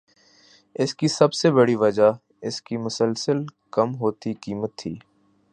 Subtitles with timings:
[0.75, 2.11] اس کی سب سے بڑی وجہ
[2.41, 3.45] اس کی مسلسل
[3.71, 4.95] کم ہوتی قیمت تھی